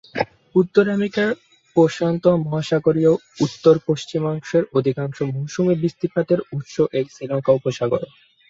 উত্তর 0.55 0.85
আমেরিকার 0.89 1.29
প্রশান্ত 1.75 2.23
মহাসাগরীয় 2.43 3.13
উত্তর-পশ্চিমাঞ্চলের 3.45 4.63
অধিকাংশ 4.77 5.17
মৌসুমী 5.31 5.73
বৃষ্টিপাতের 5.81 6.39
উৎস 6.55 6.75
এই 6.91 7.05
আলাস্কা 7.23 7.51
উপসাগর। 7.59 8.01